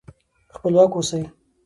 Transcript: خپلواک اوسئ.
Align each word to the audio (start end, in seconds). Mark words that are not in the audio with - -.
خپلواک 0.55 0.91
اوسئ. 0.95 1.23